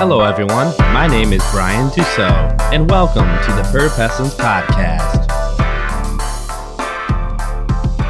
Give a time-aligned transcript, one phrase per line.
[0.00, 0.74] Hello, everyone.
[0.94, 5.26] My name is Brian Tussaud, and welcome to the Purpessence Podcast.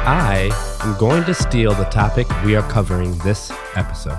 [0.05, 0.51] I
[0.85, 4.17] am going to steal the topic we are covering this episode.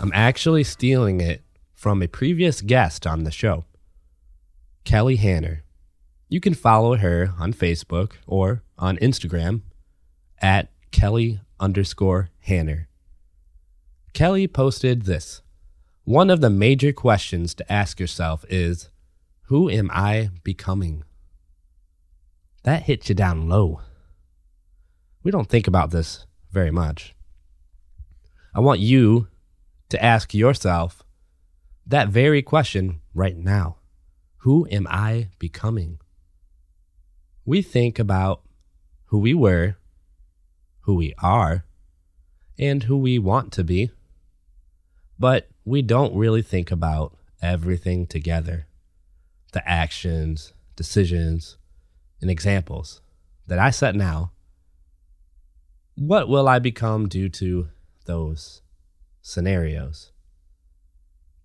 [0.00, 3.64] I'm actually stealing it from a previous guest on the show,
[4.82, 5.62] Kelly Hanner.
[6.28, 9.60] You can follow her on Facebook or on Instagram
[10.42, 12.88] at Kelly underscore Hanner.
[14.14, 15.42] Kelly posted this.
[16.04, 18.88] One of the major questions to ask yourself is
[19.44, 21.04] Who am I becoming?
[22.62, 23.80] That hits you down low.
[25.22, 27.14] We don't think about this very much.
[28.54, 29.28] I want you
[29.90, 31.04] to ask yourself
[31.86, 33.76] that very question right now
[34.38, 36.00] Who am I becoming?
[37.44, 38.42] We think about
[39.06, 39.76] who we were,
[40.80, 41.66] who we are,
[42.58, 43.90] and who we want to be.
[45.18, 48.66] But we don't really think about everything together
[49.52, 51.56] the actions, decisions,
[52.20, 53.00] and examples
[53.48, 54.30] that I set now.
[55.96, 57.68] What will I become due to
[58.04, 58.62] those
[59.22, 60.12] scenarios?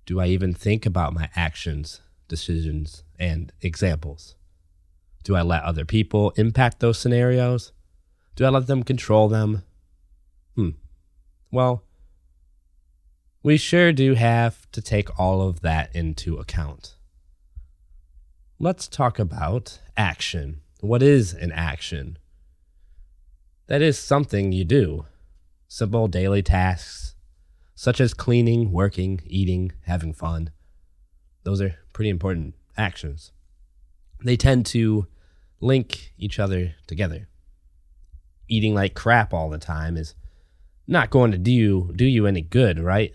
[0.06, 4.36] Do I even think about my actions, decisions, and examples?
[5.24, 7.72] Do I let other people impact those scenarios?
[8.36, 9.64] Do I let them control them?
[10.56, 10.70] Hmm.
[11.52, 11.85] Well,
[13.46, 16.96] we sure do have to take all of that into account.
[18.58, 20.62] Let's talk about action.
[20.80, 22.18] What is an action?
[23.68, 25.06] That is something you do.
[25.68, 27.14] Simple daily tasks,
[27.76, 30.50] such as cleaning, working, eating, having fun.
[31.44, 33.32] Those are pretty important actions.
[34.24, 35.06] They tend to
[35.62, 37.28] link each other together.
[38.48, 40.16] Eating like crap all the time is
[40.88, 43.14] not going to do you, do you any good, right?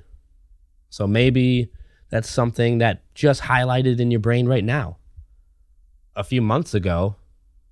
[0.90, 1.70] So maybe
[2.10, 4.98] that's something that just highlighted in your brain right now.
[6.16, 7.16] A few months ago,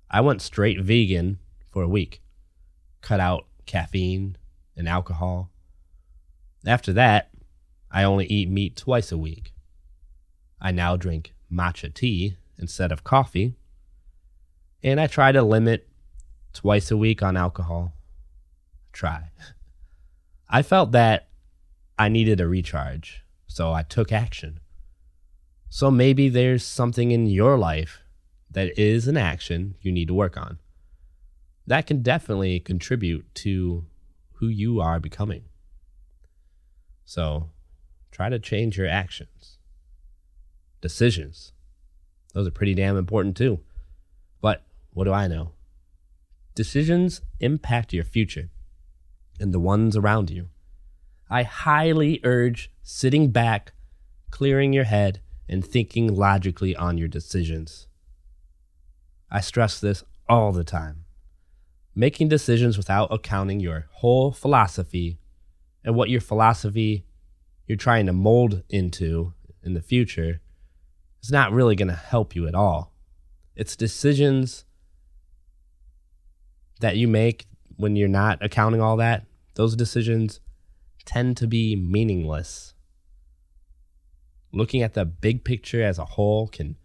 [0.09, 1.37] I went straight vegan
[1.69, 2.21] for a week,
[3.01, 4.37] cut out caffeine
[4.75, 5.51] and alcohol.
[6.65, 7.29] After that,
[7.91, 9.53] I only eat meat twice a week.
[10.61, 13.55] I now drink matcha tea instead of coffee,
[14.83, 15.87] and I try to limit
[16.53, 17.93] twice a week on alcohol.
[18.93, 19.31] Try.
[20.49, 21.28] I felt that
[21.99, 24.61] I needed a recharge, so I took action.
[25.67, 27.99] So maybe there's something in your life
[28.49, 30.59] that is an action you need to work on.
[31.67, 33.85] That can definitely contribute to
[34.35, 35.43] who you are becoming.
[37.03, 37.49] So
[38.11, 39.57] try to change your actions.
[40.79, 41.51] Decisions.
[42.33, 43.59] Those are pretty damn important too.
[44.39, 45.51] But what do I know?
[46.55, 48.49] Decisions impact your future
[49.37, 50.47] and the ones around you.
[51.29, 53.73] I highly urge sitting back,
[54.31, 57.87] clearing your head, and thinking logically on your decisions.
[59.29, 61.05] I stress this all the time.
[61.95, 65.19] Making decisions without accounting your whole philosophy
[65.83, 67.05] and what your philosophy
[67.67, 70.41] you're trying to mold into in the future
[71.21, 72.93] is not really going to help you at all.
[73.55, 74.65] It's decisions
[76.79, 77.45] that you make
[77.75, 79.25] when you're not accounting all that.
[79.55, 80.39] Those decisions
[81.05, 82.73] tend to be meaningless.
[84.51, 86.75] Looking at the big picture as a whole can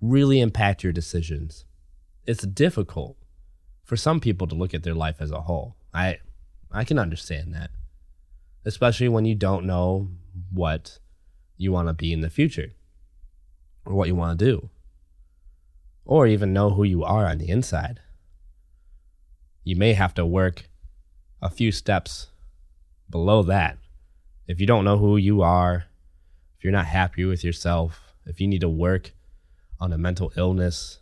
[0.00, 1.64] really impact your decisions.
[2.26, 3.16] It's difficult
[3.84, 5.76] for some people to look at their life as a whole.
[5.94, 6.18] I
[6.72, 7.70] I can understand that.
[8.64, 10.08] Especially when you don't know
[10.50, 10.98] what
[11.56, 12.72] you want to be in the future
[13.84, 14.70] or what you want to do
[16.04, 18.00] or even know who you are on the inside.
[19.64, 20.68] You may have to work
[21.42, 22.28] a few steps
[23.10, 23.78] below that,
[24.46, 25.84] if you don't know who you are,
[26.56, 29.12] if you're not happy with yourself, if you need to work
[29.80, 31.00] on a mental illness,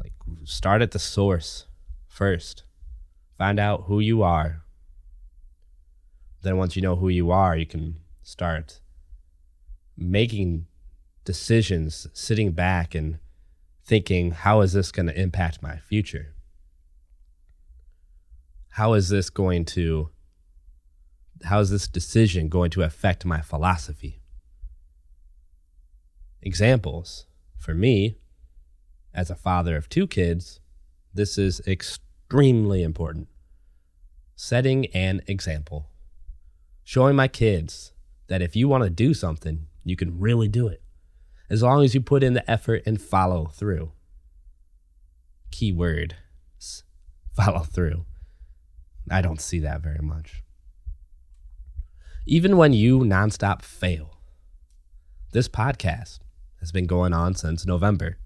[0.00, 0.12] like
[0.44, 1.66] start at the source
[2.08, 2.64] first.
[3.38, 4.62] Find out who you are.
[6.42, 8.80] Then once you know who you are, you can start
[9.96, 10.66] making
[11.24, 13.18] decisions, sitting back and
[13.84, 16.34] thinking, how is this going to impact my future?
[18.70, 20.10] How is this going to
[21.44, 24.20] how is this decision going to affect my philosophy?
[26.40, 27.26] Examples.
[27.58, 28.16] For me,
[29.14, 30.60] as a father of two kids,
[31.14, 33.28] this is extremely important.
[34.34, 35.86] Setting an example.
[36.82, 37.92] Showing my kids
[38.26, 40.82] that if you want to do something, you can really do it.
[41.48, 43.92] As long as you put in the effort and follow through.
[45.50, 46.16] Keyword
[47.34, 48.04] follow through.
[49.10, 50.42] I don't see that very much
[52.24, 54.16] even when you nonstop fail,
[55.32, 56.20] this podcast
[56.60, 58.18] has been going on since November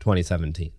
[0.00, 0.72] 2017.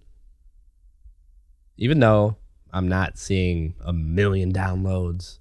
[1.78, 2.38] Even though
[2.72, 5.40] I'm not seeing a million downloads,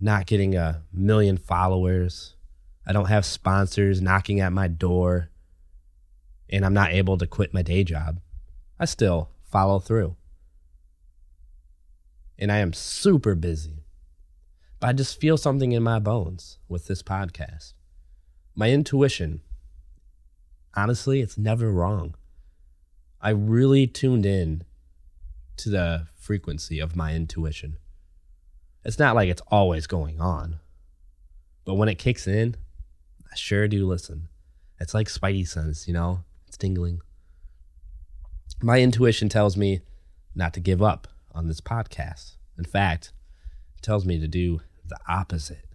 [0.00, 2.36] not getting a million followers,
[2.86, 5.30] I don't have sponsors knocking at my door,
[6.48, 8.20] and I'm not able to quit my day job,
[8.78, 10.16] I still follow through.
[12.38, 13.85] And I am super busy.
[14.78, 17.72] But I just feel something in my bones with this podcast.
[18.54, 19.40] My intuition,
[20.74, 22.14] honestly, it's never wrong.
[23.20, 24.64] I really tuned in
[25.58, 27.78] to the frequency of my intuition.
[28.84, 30.60] It's not like it's always going on,
[31.64, 32.56] but when it kicks in,
[33.30, 34.28] I sure do listen.
[34.78, 36.20] It's like Spidey sense, you know?
[36.46, 37.00] It's tingling.
[38.62, 39.80] My intuition tells me
[40.34, 42.36] not to give up on this podcast.
[42.56, 43.12] In fact,
[43.82, 45.66] tells me to do the opposite.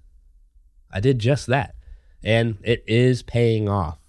[0.92, 1.76] I did just that,
[2.24, 4.00] and it is paying off.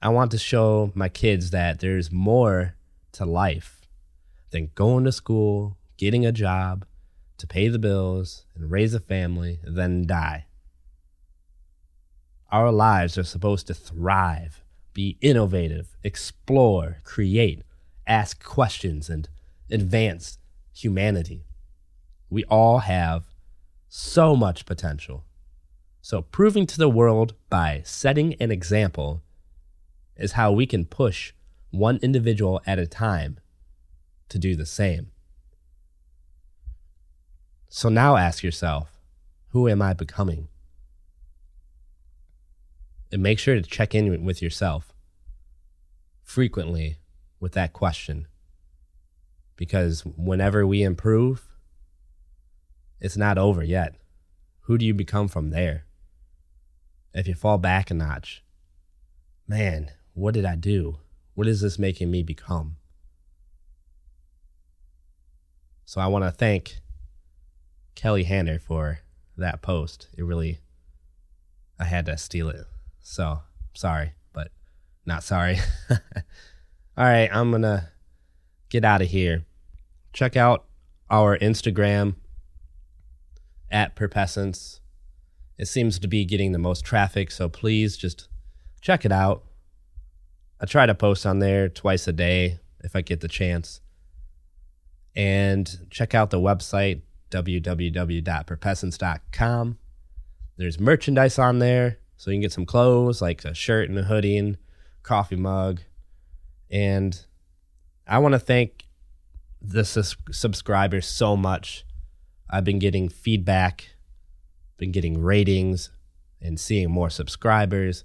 [0.00, 2.74] I want to show my kids that there's more
[3.12, 3.80] to life
[4.50, 6.84] than going to school, getting a job,
[7.38, 10.46] to pay the bills, and raise a family, then die.
[12.50, 14.62] Our lives are supposed to thrive,
[14.92, 17.62] be innovative, explore, create,
[18.06, 19.28] ask questions, and
[19.70, 20.38] advance
[20.72, 21.46] humanity.
[22.34, 23.22] We all have
[23.88, 25.24] so much potential.
[26.02, 29.22] So, proving to the world by setting an example
[30.16, 31.32] is how we can push
[31.70, 33.38] one individual at a time
[34.30, 35.12] to do the same.
[37.68, 38.88] So, now ask yourself
[39.50, 40.48] who am I becoming?
[43.12, 44.92] And make sure to check in with yourself
[46.24, 46.98] frequently
[47.38, 48.26] with that question
[49.54, 51.53] because whenever we improve,
[53.00, 53.96] it's not over yet.
[54.62, 55.84] Who do you become from there?
[57.12, 58.42] If you fall back a notch,
[59.46, 60.98] man, what did I do?
[61.34, 62.76] What is this making me become?
[65.84, 66.80] So I want to thank
[67.94, 69.00] Kelly Hanner for
[69.36, 70.08] that post.
[70.16, 70.58] It really,
[71.78, 72.64] I had to steal it.
[73.02, 73.40] So
[73.74, 74.50] sorry, but
[75.04, 75.58] not sorry.
[75.90, 77.88] All right, I'm going to
[78.70, 79.44] get out of here.
[80.12, 80.64] Check out
[81.10, 82.14] our Instagram
[83.74, 84.80] at Purpessence.
[85.58, 88.28] It seems to be getting the most traffic, so please just
[88.80, 89.44] check it out.
[90.60, 93.80] I try to post on there twice a day if I get the chance.
[95.16, 99.78] And check out the website, www.purpessence.com.
[100.56, 104.04] There's merchandise on there, so you can get some clothes like a shirt and a
[104.04, 104.56] hoodie and
[105.02, 105.80] coffee mug.
[106.70, 107.26] And
[108.06, 108.86] I want to thank
[109.60, 111.84] the sus- subscribers so much.
[112.54, 113.96] I've been getting feedback,
[114.76, 115.90] been getting ratings,
[116.40, 118.04] and seeing more subscribers.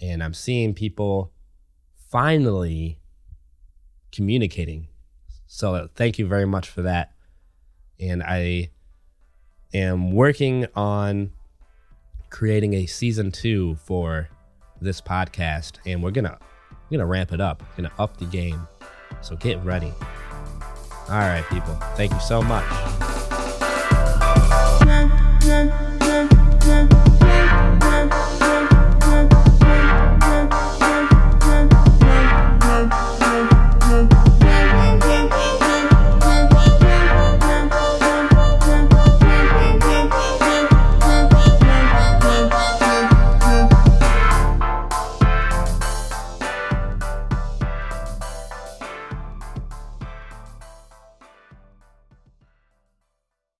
[0.00, 1.30] And I'm seeing people
[2.08, 2.98] finally
[4.10, 4.88] communicating.
[5.46, 7.12] So thank you very much for that.
[8.00, 8.70] And I
[9.74, 11.32] am working on
[12.30, 14.30] creating a season two for
[14.80, 16.38] this podcast, and we're gonna
[16.88, 17.62] we're gonna ramp it up.
[17.62, 18.66] We're gonna up the game.
[19.20, 19.92] So get ready.
[21.10, 21.74] All right, people.
[21.94, 23.11] Thank you so much
[25.44, 25.91] again.